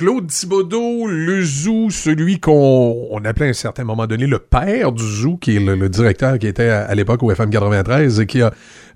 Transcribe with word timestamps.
Claude 0.00 0.28
Thibodeau, 0.28 1.08
le 1.08 1.44
zoo, 1.44 1.90
celui 1.90 2.40
qu'on 2.40 3.08
on 3.10 3.22
appelait 3.26 3.48
à 3.48 3.48
un 3.50 3.52
certain 3.52 3.84
moment 3.84 4.06
donné 4.06 4.26
le 4.26 4.38
père 4.38 4.92
du 4.92 5.02
zoo, 5.02 5.36
qui 5.36 5.56
est 5.56 5.60
le, 5.60 5.90
directeur 5.90 6.38
qui 6.38 6.46
était 6.46 6.70
à, 6.70 6.94
l'époque 6.94 7.22
au 7.22 7.30
FM 7.30 7.50
93 7.50 8.18
et 8.20 8.24
qui 8.24 8.40
a, 8.40 8.50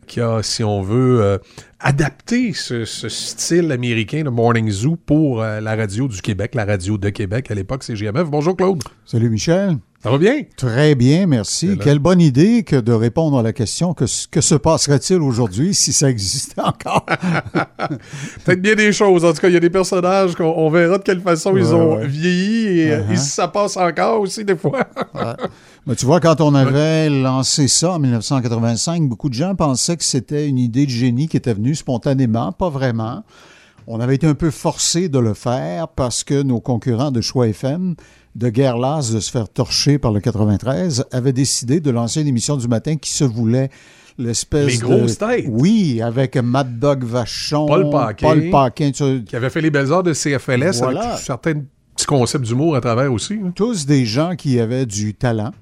qui 0.06 0.22
a 0.22 0.42
si 0.42 0.64
on 0.64 0.80
veut, 0.80 1.20
euh, 1.20 1.36
adapté 1.78 2.54
ce, 2.54 2.86
style 2.86 3.70
américain 3.70 4.22
de 4.22 4.30
Morning 4.30 4.70
Zoo 4.70 4.96
pour 4.96 5.42
euh, 5.42 5.60
la 5.60 5.76
radio 5.76 6.08
du 6.08 6.22
Québec, 6.22 6.54
la 6.54 6.64
radio 6.64 6.96
de 6.96 7.10
Québec 7.10 7.50
à 7.50 7.54
l'époque, 7.54 7.82
c'est 7.84 7.96
GMF. 7.96 8.30
Bonjour 8.30 8.56
Claude. 8.56 8.82
Salut 9.04 9.28
Michel. 9.28 9.76
Ça 10.04 10.10
va 10.10 10.18
bien? 10.18 10.42
Très 10.58 10.94
bien, 10.94 11.26
merci. 11.26 11.78
Quelle 11.82 11.98
bonne 11.98 12.20
idée 12.20 12.62
que 12.62 12.76
de 12.76 12.92
répondre 12.92 13.38
à 13.38 13.42
la 13.42 13.54
question 13.54 13.94
que, 13.94 14.04
que 14.30 14.42
se 14.42 14.54
passerait-il 14.54 15.16
aujourd'hui 15.16 15.72
si 15.72 15.94
ça 15.94 16.10
existait 16.10 16.60
encore? 16.60 17.06
Peut-être 18.44 18.60
bien 18.60 18.74
des 18.74 18.92
choses. 18.92 19.24
En 19.24 19.32
tout 19.32 19.40
cas, 19.40 19.48
il 19.48 19.54
y 19.54 19.56
a 19.56 19.60
des 19.60 19.70
personnages 19.70 20.34
qu'on 20.34 20.68
verra 20.68 20.98
de 20.98 21.02
quelle 21.02 21.22
façon 21.22 21.56
ils 21.56 21.74
ont 21.74 22.04
vieilli 22.04 22.80
et, 22.80 22.90
uh-huh. 22.90 23.16
si 23.16 23.30
ça 23.30 23.48
passe 23.48 23.78
encore 23.78 24.20
aussi 24.20 24.44
des 24.44 24.56
fois. 24.56 24.80
Mais 25.86 25.94
tu 25.94 26.04
vois, 26.04 26.20
quand 26.20 26.42
on 26.42 26.54
avait 26.54 27.08
lancé 27.08 27.66
ça 27.66 27.92
en 27.92 27.98
1985, 27.98 29.08
beaucoup 29.08 29.30
de 29.30 29.34
gens 29.34 29.54
pensaient 29.54 29.96
que 29.96 30.04
c'était 30.04 30.46
une 30.46 30.58
idée 30.58 30.84
de 30.84 30.90
génie 30.90 31.28
qui 31.28 31.38
était 31.38 31.54
venue 31.54 31.74
spontanément, 31.74 32.52
pas 32.52 32.68
vraiment. 32.68 33.24
On 33.86 34.00
avait 34.00 34.16
été 34.16 34.26
un 34.26 34.34
peu 34.34 34.50
forcé 34.50 35.08
de 35.08 35.18
le 35.18 35.32
faire 35.32 35.88
parce 35.88 36.24
que 36.24 36.42
nos 36.42 36.60
concurrents 36.60 37.10
de 37.10 37.22
Choix 37.22 37.48
FM 37.48 37.94
de 38.34 38.48
guerre 38.48 38.78
lasse 38.78 39.12
de 39.12 39.20
se 39.20 39.30
faire 39.30 39.48
torcher 39.48 39.98
par 39.98 40.12
le 40.12 40.20
93, 40.20 41.04
avait 41.12 41.32
décidé 41.32 41.80
de 41.80 41.90
lancer 41.90 42.20
une 42.20 42.26
émission 42.26 42.56
du 42.56 42.68
matin 42.68 42.96
qui 42.96 43.10
se 43.10 43.24
voulait 43.24 43.70
l'espèce 44.18 44.66
Les 44.66 44.78
grosses 44.78 45.18
têtes. 45.18 45.46
Oui, 45.48 46.00
avec 46.02 46.36
Mad 46.36 46.78
Dog 46.78 47.04
Vachon, 47.04 47.66
Paul 47.66 47.90
Paquin, 47.90 48.28
Paul 48.28 48.50
Paquin 48.50 48.90
qui 48.90 49.36
avait 49.36 49.50
fait 49.50 49.60
les 49.60 49.70
belles 49.70 49.92
heures 49.92 50.02
de 50.02 50.12
CFLS 50.12 50.82
avec 50.82 51.18
certains 51.18 51.54
petits 51.94 52.06
concepts 52.06 52.44
d'humour 52.44 52.76
à 52.76 52.80
travers 52.80 53.12
aussi. 53.12 53.38
Tous 53.54 53.86
des 53.86 54.04
gens 54.04 54.36
qui 54.36 54.58
avaient 54.58 54.86
du 54.86 55.14
talent. 55.14 55.52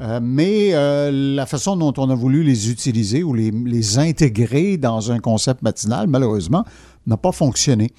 Euh, 0.00 0.18
mais 0.22 0.70
euh, 0.72 1.10
la 1.12 1.44
façon 1.44 1.76
dont 1.76 1.92
on 1.98 2.08
a 2.08 2.14
voulu 2.14 2.42
les 2.42 2.70
utiliser 2.70 3.22
ou 3.22 3.34
les, 3.34 3.50
les 3.50 3.98
intégrer 3.98 4.78
dans 4.78 5.12
un 5.12 5.18
concept 5.18 5.60
matinal, 5.60 6.06
malheureusement, 6.06 6.64
n'a 7.06 7.18
pas 7.18 7.32
fonctionné. 7.32 7.90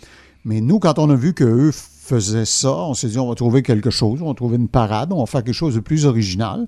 Mais 0.46 0.62
nous, 0.62 0.80
quand 0.80 1.00
on 1.00 1.10
a 1.10 1.16
vu 1.16 1.34
qu'eux 1.34 1.72
faisait 2.12 2.46
ça. 2.46 2.76
On 2.76 2.94
s'est 2.94 3.08
dit, 3.08 3.20
on 3.20 3.30
va 3.30 3.36
trouver 3.36 3.62
quelque 3.62 3.90
chose, 3.90 4.22
on 4.22 4.28
va 4.28 4.34
trouver 4.34 4.58
une 4.58 4.68
parade, 4.68 5.14
on 5.14 5.20
va 5.20 5.26
faire 5.26 5.44
quelque 5.44 5.54
chose 5.54 5.76
de 5.76 5.80
plus 5.80 6.06
original. 6.06 6.68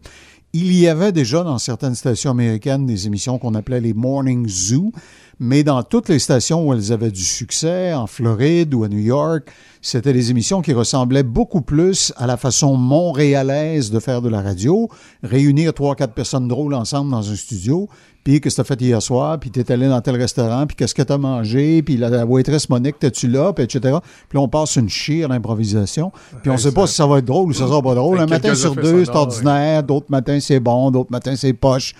Il 0.53 0.71
y 0.73 0.87
avait 0.87 1.11
déjà 1.11 1.43
dans 1.43 1.57
certaines 1.57 1.95
stations 1.95 2.31
américaines 2.31 2.85
des 2.85 3.07
émissions 3.07 3.39
qu'on 3.39 3.55
appelait 3.55 3.81
les 3.81 3.93
Morning 3.93 4.47
Zoo, 4.47 4.91
mais 5.39 5.63
dans 5.63 5.83
toutes 5.83 6.09
les 6.09 6.19
stations 6.19 6.67
où 6.67 6.73
elles 6.73 6.91
avaient 6.91 7.11
du 7.11 7.23
succès, 7.23 7.93
en 7.93 8.07
Floride 8.07 8.73
ou 8.73 8.83
à 8.83 8.87
New 8.87 8.99
York, 8.99 9.51
c'était 9.81 10.13
des 10.13 10.31
émissions 10.31 10.61
qui 10.61 10.73
ressemblaient 10.73 11.23
beaucoup 11.23 11.61
plus 11.61 12.13
à 12.17 12.27
la 12.27 12.37
façon 12.37 12.75
montréalaise 12.75 13.91
de 13.91 13.99
faire 13.99 14.21
de 14.21 14.29
la 14.29 14.41
radio, 14.41 14.89
réunir 15.23 15.73
trois, 15.73 15.95
quatre 15.95 16.13
personnes 16.13 16.47
drôles 16.47 16.73
ensemble 16.73 17.11
dans 17.11 17.29
un 17.29 17.35
studio, 17.35 17.89
puis 18.23 18.39
qu'est-ce 18.39 18.55
que 18.55 18.61
t'as 18.61 18.75
fait 18.75 18.81
hier 18.81 19.01
soir, 19.01 19.37
puis 19.37 19.51
t'es 19.51 19.69
allé 19.71 19.89
dans 19.89 19.99
tel 19.99 20.15
restaurant, 20.15 20.65
puis 20.65 20.77
qu'est-ce 20.77 20.95
que 20.95 21.01
t'as 21.01 21.17
mangé, 21.17 21.81
puis 21.83 21.97
la, 21.97 22.25
waitress 22.25 22.69
Monique, 22.69 22.97
t'es-tu 22.99 23.27
là, 23.27 23.51
puis 23.51 23.65
etc. 23.65 23.97
Puis 24.29 24.37
on 24.37 24.47
passe 24.47 24.77
une 24.77 24.87
chire 24.87 25.27
d'improvisation, 25.27 26.11
puis 26.41 26.49
on 26.49 26.57
sait 26.57 26.71
pas 26.71 26.87
si 26.87 26.95
ça 26.95 27.05
va 27.05 27.17
être 27.17 27.25
drôle 27.25 27.49
ou 27.49 27.53
ça 27.53 27.67
sera 27.67 27.81
pas 27.81 27.95
drôle. 27.95 28.19
Un 28.19 28.25
matin 28.25 28.55
sur 28.55 28.75
deux, 28.75 29.03
c'est 29.03 29.15
ordinaire, 29.15 29.83
d'autres 29.83 30.07
matins 30.09 30.39
c'est 30.39 30.61
bon, 30.61 30.91
d'autres 30.91 31.11
matins 31.11 31.35
c'est 31.35 31.53
poche. 31.53 31.93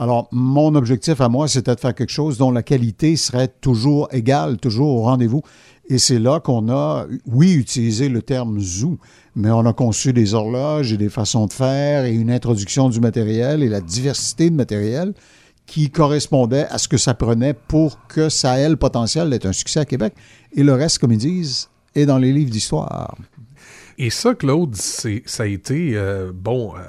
Alors, 0.00 0.28
mon 0.32 0.74
objectif 0.76 1.20
à 1.20 1.28
moi, 1.28 1.46
c'était 1.46 1.74
de 1.74 1.78
faire 1.78 1.94
quelque 1.94 2.10
chose 2.10 2.38
dont 2.38 2.50
la 2.50 2.62
qualité 2.62 3.16
serait 3.16 3.48
toujours 3.48 4.08
égale, 4.12 4.56
toujours 4.56 4.96
au 4.96 5.02
rendez-vous. 5.02 5.42
Et 5.90 5.98
c'est 5.98 6.18
là 6.18 6.40
qu'on 6.40 6.70
a, 6.70 7.04
oui, 7.26 7.52
utilisé 7.52 8.08
le 8.08 8.22
terme 8.22 8.58
zoo, 8.60 8.96
mais 9.36 9.50
on 9.50 9.66
a 9.66 9.74
conçu 9.74 10.14
des 10.14 10.32
horloges 10.32 10.94
et 10.94 10.96
des 10.96 11.10
façons 11.10 11.44
de 11.44 11.52
faire 11.52 12.06
et 12.06 12.14
une 12.14 12.30
introduction 12.30 12.88
du 12.88 12.98
matériel 12.98 13.62
et 13.62 13.68
la 13.68 13.82
diversité 13.82 14.48
de 14.48 14.54
matériel 14.54 15.12
qui 15.66 15.90
correspondait 15.90 16.66
à 16.70 16.78
ce 16.78 16.88
que 16.88 16.96
ça 16.96 17.12
prenait 17.12 17.52
pour 17.52 17.98
que 18.06 18.30
ça 18.30 18.58
ait 18.58 18.70
le 18.70 18.76
potentiel 18.76 19.28
d'être 19.28 19.44
un 19.44 19.52
succès 19.52 19.80
à 19.80 19.84
Québec. 19.84 20.14
Et 20.54 20.62
le 20.62 20.72
reste, 20.72 20.98
comme 21.00 21.12
ils 21.12 21.18
disent, 21.18 21.68
est 21.94 22.06
dans 22.06 22.16
les 22.16 22.32
livres 22.32 22.50
d'histoire. 22.50 23.18
Et 23.98 24.08
ça, 24.08 24.34
Claude, 24.34 24.74
ça 24.76 25.42
a 25.42 25.46
été, 25.46 25.92
euh, 25.94 26.32
bon, 26.34 26.72
euh, 26.74 26.80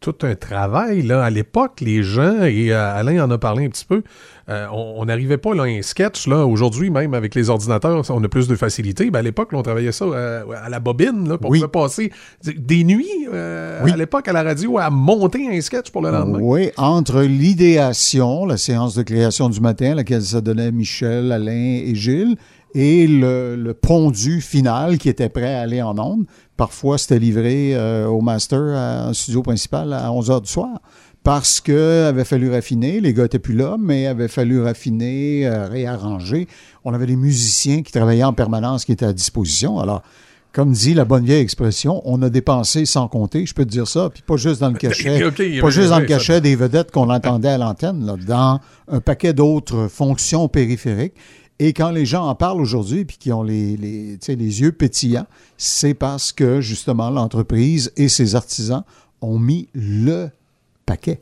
tout 0.00 0.14
un 0.22 0.34
travail. 0.34 1.02
Là. 1.02 1.22
À 1.22 1.30
l'époque, 1.30 1.80
les 1.80 2.02
gens, 2.02 2.42
et 2.42 2.72
euh, 2.72 2.94
Alain 2.96 3.24
en 3.24 3.30
a 3.30 3.38
parlé 3.38 3.66
un 3.66 3.68
petit 3.68 3.84
peu, 3.84 4.02
euh, 4.48 4.66
on 4.72 5.04
n'arrivait 5.04 5.36
pas 5.36 5.54
là, 5.54 5.64
un 5.64 5.82
sketch. 5.82 6.26
Là. 6.26 6.46
Aujourd'hui, 6.46 6.90
même 6.90 7.12
avec 7.12 7.34
les 7.34 7.50
ordinateurs, 7.50 8.02
on 8.10 8.24
a 8.24 8.28
plus 8.28 8.48
de 8.48 8.56
facilité. 8.56 9.10
Ben, 9.10 9.18
à 9.18 9.22
l'époque, 9.22 9.50
on 9.52 9.62
travaillait 9.62 9.92
ça 9.92 10.06
euh, 10.06 10.42
à 10.62 10.70
la 10.70 10.80
bobine 10.80 11.28
là, 11.28 11.38
pour 11.38 11.54
passer 11.70 12.10
des 12.42 12.84
nuits 12.84 13.28
à 13.32 13.96
l'époque 13.96 14.28
à 14.28 14.32
la 14.32 14.42
radio 14.42 14.78
à 14.78 14.88
monter 14.90 15.46
un 15.54 15.60
sketch 15.60 15.90
pour 15.90 16.02
le 16.02 16.10
lendemain. 16.10 16.38
Oui, 16.40 16.70
entre 16.76 17.22
l'idéation, 17.22 18.46
la 18.46 18.56
séance 18.56 18.94
de 18.94 19.02
création 19.02 19.48
du 19.48 19.60
matin, 19.60 19.94
laquelle 19.94 20.22
ça 20.22 20.40
donnait 20.40 20.72
Michel, 20.72 21.30
Alain 21.30 21.82
et 21.84 21.94
Gilles, 21.94 22.36
et 22.74 23.06
le, 23.06 23.56
le, 23.56 23.74
pondu 23.74 24.40
final 24.40 24.98
qui 24.98 25.08
était 25.08 25.28
prêt 25.28 25.54
à 25.54 25.62
aller 25.62 25.82
en 25.82 25.98
onde. 25.98 26.26
Parfois, 26.56 26.98
c'était 26.98 27.18
livré 27.18 27.74
euh, 27.74 28.06
au 28.06 28.20
master, 28.20 28.60
en 28.60 29.12
studio 29.12 29.42
principal, 29.42 29.92
à 29.92 30.12
11 30.12 30.30
h 30.30 30.42
du 30.42 30.48
soir. 30.50 30.80
Parce 31.22 31.60
qu'il 31.60 31.74
avait 31.74 32.24
fallu 32.24 32.50
raffiner, 32.50 33.00
les 33.00 33.12
gars 33.12 33.24
n'étaient 33.24 33.38
plus 33.38 33.54
là, 33.54 33.76
mais 33.78 34.02
il 34.02 34.06
avait 34.06 34.28
fallu 34.28 34.60
raffiner, 34.62 35.46
euh, 35.46 35.68
réarranger. 35.68 36.48
On 36.84 36.94
avait 36.94 37.06
des 37.06 37.16
musiciens 37.16 37.82
qui 37.82 37.92
travaillaient 37.92 38.24
en 38.24 38.32
permanence, 38.32 38.86
qui 38.86 38.92
étaient 38.92 39.06
à 39.06 39.12
disposition. 39.12 39.78
Alors, 39.78 40.02
comme 40.52 40.72
dit 40.72 40.94
la 40.94 41.04
bonne 41.04 41.24
vieille 41.24 41.42
expression, 41.42 42.02
on 42.04 42.20
a 42.22 42.30
dépensé 42.30 42.84
sans 42.84 43.06
compter, 43.06 43.46
je 43.46 43.54
peux 43.54 43.64
te 43.64 43.70
dire 43.70 43.86
ça, 43.86 44.10
puis 44.10 44.22
pas 44.26 44.36
juste 44.36 44.60
dans 44.60 44.70
le 44.70 44.78
cachet, 44.78 45.20
pas 45.60 45.70
juste 45.70 45.90
dans 45.90 46.00
le 46.00 46.06
cachet 46.06 46.40
des 46.40 46.56
vedettes 46.56 46.90
qu'on 46.90 47.08
entendait 47.08 47.50
à 47.50 47.58
l'antenne, 47.58 48.16
dans 48.26 48.60
un 48.88 49.00
paquet 49.00 49.32
d'autres 49.32 49.88
fonctions 49.88 50.48
périphériques. 50.48 51.14
Et 51.62 51.74
quand 51.74 51.90
les 51.90 52.06
gens 52.06 52.26
en 52.26 52.34
parlent 52.34 52.60
aujourd'hui 52.60 53.04
puis 53.04 53.18
qui 53.18 53.32
ont 53.32 53.42
les, 53.42 53.76
les, 53.76 54.18
les 54.26 54.60
yeux 54.62 54.72
pétillants, 54.72 55.26
c'est 55.58 55.92
parce 55.92 56.32
que 56.32 56.62
justement 56.62 57.10
l'entreprise 57.10 57.92
et 57.98 58.08
ses 58.08 58.34
artisans 58.34 58.82
ont 59.20 59.38
mis 59.38 59.68
le 59.74 60.30
paquet. 60.86 61.20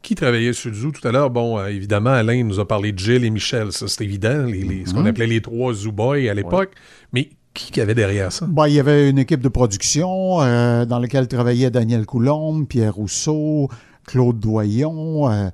Qui 0.00 0.14
travaillait 0.14 0.52
sur 0.52 0.70
le 0.70 0.76
zoo 0.76 0.92
tout 0.92 1.06
à 1.06 1.10
l'heure? 1.10 1.30
Bon, 1.30 1.58
euh, 1.58 1.66
évidemment, 1.66 2.10
Alain 2.10 2.44
nous 2.44 2.60
a 2.60 2.68
parlé 2.68 2.92
de 2.92 2.98
Gilles 3.00 3.24
et 3.24 3.30
Michel, 3.30 3.72
ça 3.72 3.88
c'est 3.88 4.04
évident, 4.04 4.44
les, 4.44 4.86
ce 4.86 4.94
qu'on 4.94 5.00
mhm. 5.00 5.08
appelait 5.08 5.26
les 5.26 5.40
trois 5.40 5.74
Zoo 5.74 5.90
Boys 5.90 6.30
à 6.30 6.34
l'époque. 6.34 6.70
Mais 7.12 7.30
qui 7.52 7.72
y 7.76 7.80
avait 7.80 7.96
derrière 7.96 8.30
ça? 8.30 8.46
Ben, 8.46 8.68
il 8.68 8.74
y 8.74 8.80
avait 8.80 9.10
une 9.10 9.18
équipe 9.18 9.40
de 9.40 9.48
production 9.48 10.40
euh, 10.40 10.84
dans 10.84 11.00
laquelle 11.00 11.26
travaillaient 11.26 11.72
Daniel 11.72 12.06
Coulombe, 12.06 12.68
Pierre 12.68 12.94
Rousseau, 12.94 13.68
Claude 14.06 14.38
Doyon. 14.38 15.28
Euh, 15.28 15.48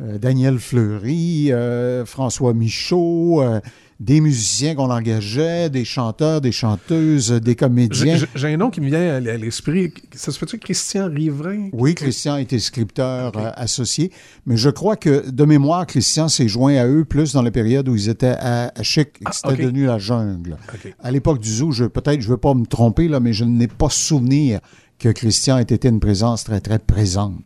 Daniel 0.00 0.58
Fleury, 0.58 1.52
euh, 1.52 2.06
François 2.06 2.54
Michaud, 2.54 3.42
euh, 3.42 3.60
des 3.98 4.22
musiciens 4.22 4.74
qu'on 4.74 4.90
engageait, 4.90 5.68
des 5.68 5.84
chanteurs, 5.84 6.40
des 6.40 6.52
chanteuses, 6.52 7.32
des 7.32 7.54
comédiens. 7.54 8.16
J'ai 8.34 8.48
un 8.48 8.56
nom 8.56 8.70
qui 8.70 8.80
me 8.80 8.86
vient 8.86 9.16
à 9.16 9.20
l'esprit. 9.20 9.92
Ça 10.14 10.32
se 10.32 10.38
fait-tu 10.38 10.58
Christian 10.58 11.10
Riverain? 11.10 11.68
Oui, 11.74 11.94
Christian 11.94 12.38
était 12.38 12.58
scripteur 12.58 13.32
associé. 13.58 14.10
Mais 14.46 14.56
je 14.56 14.70
crois 14.70 14.96
que, 14.96 15.28
de 15.28 15.44
mémoire, 15.44 15.86
Christian 15.86 16.28
s'est 16.28 16.48
joint 16.48 16.76
à 16.76 16.86
eux 16.86 17.04
plus 17.04 17.34
dans 17.34 17.42
la 17.42 17.50
période 17.50 17.90
où 17.90 17.94
ils 17.94 18.08
étaient 18.08 18.36
à, 18.40 18.72
Chic, 18.82 19.08
ah, 19.26 19.32
c'était 19.32 19.64
devenu 19.64 19.84
la 19.84 19.98
jungle. 19.98 20.56
À 21.00 21.10
l'époque 21.10 21.40
du 21.40 21.50
zoo, 21.50 21.70
peut-être, 21.90 22.22
je 22.22 22.26
ne 22.26 22.32
veux 22.32 22.38
pas 22.38 22.54
me 22.54 22.64
tromper, 22.64 23.06
là, 23.06 23.20
mais 23.20 23.34
je 23.34 23.44
n'ai 23.44 23.68
pas 23.68 23.90
souvenir 23.90 24.60
que 25.00 25.08
Christian 25.08 25.58
ait 25.58 25.62
été 25.62 25.88
une 25.88 25.98
présence 25.98 26.44
très, 26.44 26.60
très 26.60 26.78
présente. 26.78 27.42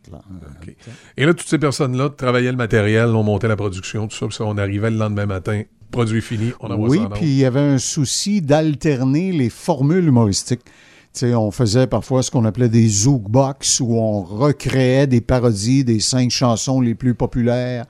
Et 1.17 1.25
là, 1.25 1.33
toutes 1.33 1.47
ces 1.47 1.57
personnes-là 1.57 2.09
travaillaient 2.09 2.51
le 2.51 2.57
matériel, 2.57 3.07
on 3.07 3.23
montait 3.23 3.47
la 3.47 3.55
production, 3.55 4.07
tout 4.07 4.15
ça, 4.15 4.27
puis 4.27 4.37
on 4.41 4.57
arrivait 4.57 4.91
le 4.91 4.97
lendemain 4.97 5.25
matin, 5.25 5.63
produit 5.89 6.21
fini, 6.21 6.51
on 6.59 6.69
envoie 6.69 6.89
oui, 6.89 6.97
ça 6.97 7.03
Oui, 7.05 7.09
puis 7.13 7.25
il 7.25 7.37
y 7.37 7.45
avait 7.45 7.61
un 7.61 7.77
souci 7.77 8.41
d'alterner 8.41 9.31
les 9.31 9.49
formules 9.49 10.05
humoristiques. 10.05 10.61
on 11.23 11.49
faisait 11.49 11.87
parfois 11.87 12.23
ce 12.23 12.29
qu'on 12.29 12.43
appelait 12.43 12.69
des 12.69 12.87
zoukbox, 12.87 13.79
où 13.79 13.95
on 13.95 14.21
recréait 14.21 15.07
des 15.07 15.21
parodies 15.21 15.85
des 15.85 16.01
cinq 16.01 16.31
chansons 16.31 16.81
les 16.81 16.93
plus 16.93 17.15
populaires 17.15 17.85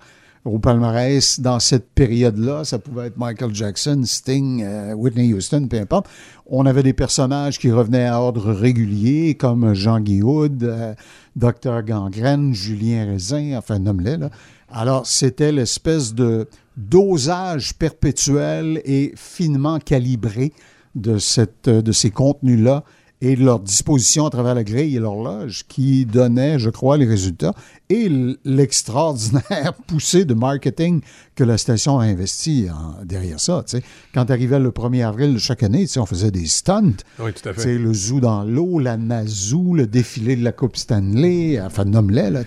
au 0.45 0.59
palmarès 0.59 1.39
dans 1.39 1.59
cette 1.59 1.89
période-là. 1.89 2.63
Ça 2.63 2.79
pouvait 2.79 3.07
être 3.07 3.17
Michael 3.17 3.53
Jackson, 3.53 4.01
Sting, 4.05 4.63
euh, 4.63 4.93
Whitney 4.93 5.33
Houston, 5.33 5.67
peu 5.67 5.79
importe. 5.79 6.07
On 6.45 6.65
avait 6.67 6.83
des 6.83 6.93
personnages 6.93 7.57
qui 7.57 7.71
revenaient 7.71 8.05
à 8.05 8.21
ordre 8.21 8.53
régulier, 8.53 9.33
comme 9.33 9.73
Jean 9.73 9.99
Guihoud, 9.99 10.63
euh, 10.63 10.93
Docteur 11.35 11.83
Gangrène, 11.83 12.53
Julien 12.53 13.05
Raisin, 13.05 13.57
enfin, 13.57 13.79
nomme-les. 13.79 14.17
Alors, 14.69 15.05
c'était 15.07 15.51
l'espèce 15.51 16.13
de 16.13 16.47
dosage 16.77 17.73
perpétuel 17.73 18.81
et 18.85 19.13
finement 19.15 19.79
calibré 19.79 20.53
de, 20.93 21.17
cette, 21.17 21.69
de 21.69 21.91
ces 21.91 22.11
contenus-là 22.11 22.83
et 23.21 23.35
leur 23.35 23.59
disposition 23.59 24.25
à 24.25 24.29
travers 24.29 24.55
la 24.55 24.63
grille 24.63 24.95
et 24.95 24.99
l'horloge 24.99 25.65
qui 25.67 26.05
donnait, 26.05 26.59
je 26.59 26.69
crois, 26.69 26.97
les 26.97 27.05
résultats. 27.05 27.53
Et 27.89 28.09
l'extraordinaire 28.43 29.73
poussée 29.87 30.25
de 30.25 30.33
marketing 30.33 31.01
que 31.35 31.43
la 31.43 31.57
station 31.57 31.99
a 31.99 32.05
investi 32.05 32.67
derrière 33.03 33.39
ça. 33.39 33.63
Quand 34.13 34.29
arrivait 34.31 34.59
le 34.59 34.71
1er 34.71 35.05
avril 35.05 35.33
de 35.33 35.39
chaque 35.39 35.63
année, 35.63 35.85
on 35.97 36.05
faisait 36.05 36.31
des 36.31 36.47
stunts. 36.47 36.97
Oui, 37.19 37.33
tout 37.33 37.49
à 37.49 37.53
fait. 37.53 37.77
Le 37.77 37.93
zoo 37.93 38.19
dans 38.19 38.43
l'eau, 38.43 38.79
la 38.79 38.97
Nazou, 38.97 39.73
le 39.73 39.87
défilé 39.87 40.35
de 40.35 40.43
la 40.43 40.51
Coupe 40.51 40.77
Stanley, 40.77 41.59
enfin, 41.61 41.85
nomme-les, 41.85 42.29
là, 42.29 42.43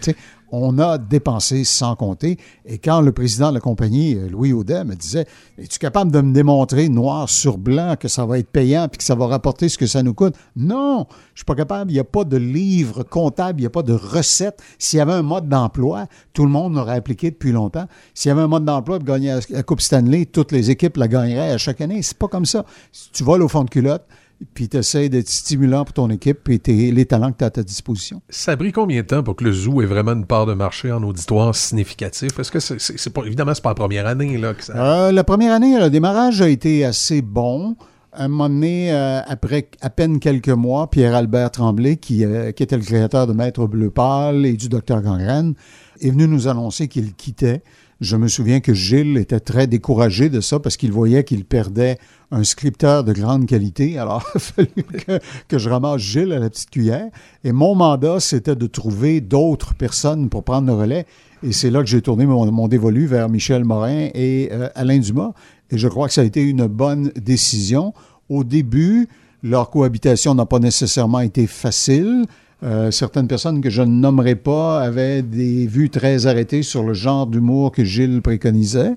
on 0.50 0.78
a 0.78 0.98
dépensé 0.98 1.64
sans 1.64 1.94
compter. 1.94 2.38
Et 2.64 2.78
quand 2.78 3.00
le 3.00 3.12
président 3.12 3.50
de 3.50 3.54
la 3.54 3.60
compagnie, 3.60 4.14
euh, 4.14 4.28
Louis 4.28 4.52
Audet, 4.52 4.84
me 4.84 4.94
disait 4.94 5.26
Es-tu 5.58 5.78
capable 5.78 6.10
de 6.10 6.20
me 6.20 6.32
démontrer 6.32 6.88
noir 6.88 7.28
sur 7.28 7.58
blanc 7.58 7.96
que 7.98 8.08
ça 8.08 8.24
va 8.24 8.38
être 8.38 8.50
payant 8.50 8.88
puis 8.88 8.98
que 8.98 9.04
ça 9.04 9.14
va 9.14 9.26
rapporter 9.26 9.68
ce 9.68 9.78
que 9.78 9.86
ça 9.86 10.02
nous 10.02 10.14
coûte 10.14 10.34
Non, 10.56 11.06
je 11.38 11.42
suis 11.42 11.44
pas 11.44 11.54
capable. 11.54 11.92
Il 11.92 11.94
n'y 11.94 12.00
a 12.00 12.04
pas 12.04 12.24
de 12.24 12.36
livre 12.36 13.04
comptable, 13.04 13.60
il 13.60 13.62
n'y 13.62 13.66
a 13.66 13.70
pas 13.70 13.84
de 13.84 13.92
recette. 13.92 14.60
S'il 14.76 14.96
y 14.96 15.00
avait 15.00 15.12
un 15.12 15.22
mode 15.22 15.48
d'emploi, 15.48 16.08
tout 16.32 16.42
le 16.42 16.50
monde 16.50 16.74
l'aurait 16.74 16.96
appliqué 16.96 17.30
depuis 17.30 17.52
longtemps. 17.52 17.86
S'il 18.12 18.30
y 18.30 18.32
avait 18.32 18.42
un 18.42 18.48
mode 18.48 18.64
d'emploi 18.64 18.98
pour 18.98 19.06
gagner 19.06 19.38
la 19.50 19.62
Coupe 19.62 19.80
Stanley, 19.80 20.26
toutes 20.26 20.50
les 20.50 20.72
équipes 20.72 20.96
la 20.96 21.06
gagneraient 21.06 21.52
à 21.52 21.56
chaque 21.56 21.80
année. 21.80 22.02
C'est 22.02 22.18
pas 22.18 22.26
comme 22.26 22.44
ça. 22.44 22.66
tu 23.12 23.22
voles 23.22 23.42
au 23.42 23.46
fond 23.46 23.62
de 23.62 23.70
culotte, 23.70 24.04
puis 24.52 24.68
tu 24.68 24.78
essaies 24.78 25.08
d'être 25.08 25.28
stimulant 25.28 25.84
pour 25.84 25.92
ton 25.92 26.10
équipe 26.10 26.48
et 26.48 26.90
les 26.90 27.06
talents 27.06 27.30
que 27.30 27.38
tu 27.38 27.44
as 27.44 27.46
à 27.46 27.50
ta 27.50 27.62
disposition. 27.62 28.20
Ça 28.28 28.50
a 28.50 28.56
pris 28.56 28.72
combien 28.72 29.02
de 29.02 29.06
temps 29.06 29.22
pour 29.22 29.36
que 29.36 29.44
le 29.44 29.52
zoo 29.52 29.80
ait 29.80 29.86
vraiment 29.86 30.14
une 30.14 30.26
part 30.26 30.46
de 30.46 30.54
marché 30.54 30.90
en 30.90 31.04
auditoire 31.04 31.54
significatif? 31.54 32.36
Est-ce 32.36 32.50
que 32.50 32.58
c'est, 32.58 32.80
c'est, 32.80 33.10
pas, 33.10 33.22
évidemment, 33.24 33.54
c'est 33.54 33.62
pas 33.62 33.70
la 33.70 33.76
première 33.76 34.08
année 34.08 34.36
là, 34.38 34.54
que 34.54 34.64
ça... 34.64 34.74
Euh, 35.06 35.12
la 35.12 35.22
première 35.22 35.52
année, 35.52 35.78
le 35.78 35.88
démarrage 35.88 36.42
a 36.42 36.48
été 36.48 36.84
assez 36.84 37.22
bon. 37.22 37.76
Un 38.12 38.28
moment 38.28 38.48
donné, 38.48 38.92
euh, 38.92 39.20
après 39.26 39.68
à 39.80 39.90
peine 39.90 40.18
quelques 40.18 40.48
mois, 40.48 40.88
Pierre-Albert 40.90 41.50
Tremblay, 41.50 41.96
qui, 41.96 42.24
euh, 42.24 42.52
qui, 42.52 42.62
était 42.62 42.76
le 42.76 42.82
créateur 42.82 43.26
de 43.26 43.32
Maître 43.32 43.66
Bleu 43.66 43.90
Pâle 43.90 44.46
et 44.46 44.54
du 44.54 44.68
Docteur 44.68 45.02
Gangrène, 45.02 45.54
est 46.00 46.10
venu 46.10 46.26
nous 46.26 46.48
annoncer 46.48 46.88
qu'il 46.88 47.14
quittait. 47.14 47.62
Je 48.00 48.16
me 48.16 48.28
souviens 48.28 48.60
que 48.60 48.74
Gilles 48.74 49.16
était 49.18 49.40
très 49.40 49.66
découragé 49.66 50.28
de 50.28 50.40
ça 50.40 50.60
parce 50.60 50.76
qu'il 50.76 50.92
voyait 50.92 51.24
qu'il 51.24 51.44
perdait 51.44 51.98
un 52.30 52.44
scripteur 52.44 53.02
de 53.02 53.12
grande 53.12 53.46
qualité. 53.46 53.98
Alors, 53.98 54.24
il 54.58 54.84
a 55.12 55.18
que, 55.48 55.58
je 55.58 55.68
ramasse 55.68 56.00
Gilles 56.00 56.32
à 56.32 56.38
la 56.38 56.48
petite 56.48 56.70
cuillère. 56.70 57.08
Et 57.42 57.50
mon 57.50 57.74
mandat, 57.74 58.20
c'était 58.20 58.54
de 58.54 58.66
trouver 58.68 59.20
d'autres 59.20 59.74
personnes 59.74 60.28
pour 60.28 60.44
prendre 60.44 60.68
le 60.68 60.74
relais. 60.74 61.06
Et 61.42 61.52
c'est 61.52 61.70
là 61.70 61.80
que 61.80 61.88
j'ai 61.88 62.00
tourné 62.00 62.24
mon, 62.24 62.68
dévolu 62.68 63.06
vers 63.06 63.28
Michel 63.28 63.64
Morin 63.64 64.08
et 64.14 64.48
euh, 64.52 64.68
Alain 64.76 64.98
Dumas. 64.98 65.32
Et 65.70 65.78
je 65.78 65.88
crois 65.88 66.08
que 66.08 66.14
ça 66.14 66.22
a 66.22 66.24
été 66.24 66.42
une 66.42 66.66
bonne 66.66 67.10
décision. 67.16 67.92
Au 68.28 68.44
début, 68.44 69.08
leur 69.42 69.70
cohabitation 69.70 70.34
n'a 70.34 70.46
pas 70.46 70.58
nécessairement 70.58 71.20
été 71.20 71.46
facile. 71.46 72.24
Euh, 72.62 72.90
certaines 72.90 73.28
personnes 73.28 73.60
que 73.60 73.70
je 73.70 73.82
ne 73.82 73.92
nommerai 73.92 74.34
pas 74.34 74.80
avaient 74.82 75.22
des 75.22 75.66
vues 75.66 75.90
très 75.90 76.26
arrêtées 76.26 76.62
sur 76.62 76.82
le 76.82 76.92
genre 76.92 77.26
d'humour 77.26 77.70
que 77.70 77.84
Gilles 77.84 78.20
préconisait. 78.20 78.94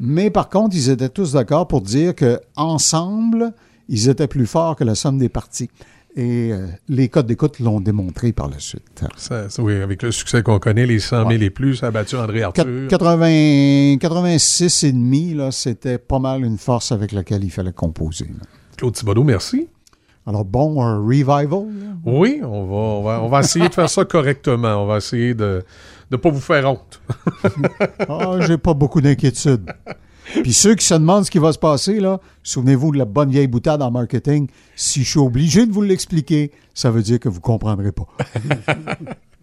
Mais 0.00 0.30
par 0.30 0.48
contre, 0.48 0.74
ils 0.74 0.90
étaient 0.90 1.08
tous 1.08 1.32
d'accord 1.32 1.68
pour 1.68 1.80
dire 1.80 2.14
qu'ensemble, 2.14 3.52
ils 3.88 4.08
étaient 4.08 4.26
plus 4.26 4.46
forts 4.46 4.74
que 4.76 4.84
la 4.84 4.96
somme 4.96 5.18
des 5.18 5.28
parties. 5.28 5.70
Et 6.16 6.52
euh, 6.52 6.68
les 6.88 7.08
codes 7.08 7.26
d'écoute 7.26 7.58
l'ont 7.58 7.80
démontré 7.80 8.32
par 8.32 8.48
la 8.48 8.60
suite. 8.60 9.04
oui, 9.58 9.74
avec 9.80 10.02
le 10.02 10.12
succès 10.12 10.44
qu'on 10.44 10.60
connaît, 10.60 10.86
les 10.86 11.00
100 11.00 11.28
000 11.28 11.42
et 11.42 11.50
plus, 11.50 11.76
ça 11.76 11.88
a 11.88 11.90
battu 11.90 12.14
André 12.14 12.42
Arthur. 12.42 12.86
80, 12.88 13.98
86 13.98 14.84
et 14.84 14.92
demi, 14.92 15.34
là, 15.34 15.50
c'était 15.50 15.98
pas 15.98 16.20
mal 16.20 16.44
une 16.44 16.58
force 16.58 16.92
avec 16.92 17.10
laquelle 17.10 17.42
il 17.42 17.50
fallait 17.50 17.72
composer. 17.72 18.28
Claude 18.76 18.94
Thibodeau, 18.94 19.24
merci. 19.24 19.68
Alors, 20.26 20.44
bon, 20.44 20.80
un 20.82 20.98
revival? 20.98 21.66
Oui, 22.04 22.40
on 22.42 23.02
va, 23.02 23.20
on, 23.20 23.28
va, 23.28 23.40
essayer 23.40 23.68
de 23.68 23.74
faire 23.74 23.90
ça 23.90 24.04
correctement. 24.04 24.84
On 24.84 24.86
va 24.86 24.98
essayer 24.98 25.34
de 25.34 25.64
ne 26.10 26.16
pas 26.16 26.30
vous 26.30 26.40
faire 26.40 26.70
honte. 26.70 27.02
ah, 28.08 28.36
j'ai 28.40 28.56
pas 28.56 28.72
beaucoup 28.72 29.00
d'inquiétude. 29.00 29.70
Puis 30.42 30.52
ceux 30.52 30.74
qui 30.74 30.84
se 30.84 30.94
demandent 30.94 31.24
ce 31.24 31.30
qui 31.30 31.38
va 31.38 31.52
se 31.52 31.58
passer, 31.58 32.00
là, 32.00 32.20
souvenez-vous 32.42 32.92
de 32.92 32.98
la 32.98 33.04
bonne 33.04 33.30
vieille 33.30 33.46
boutade 33.46 33.82
en 33.82 33.90
marketing. 33.90 34.48
Si 34.76 35.04
je 35.04 35.10
suis 35.10 35.18
obligé 35.18 35.66
de 35.66 35.72
vous 35.72 35.82
l'expliquer, 35.82 36.50
ça 36.74 36.90
veut 36.90 37.02
dire 37.02 37.20
que 37.20 37.28
vous 37.28 37.36
ne 37.36 37.42
comprendrez 37.42 37.92
pas. 37.92 38.06